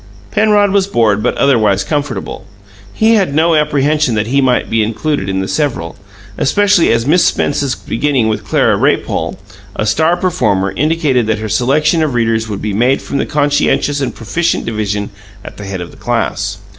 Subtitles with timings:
[0.31, 2.47] Penrod was bored but otherwise comfortable;
[2.91, 5.95] he had no apprehension that he might be included in the "several,"
[6.39, 9.37] especially as Miss Spence's beginning with Clara Raypole,
[9.75, 14.01] a star performer, indicated that her selection of readers would be made from the conscientious
[14.01, 15.11] and proficient division
[15.45, 16.57] at the head of the class.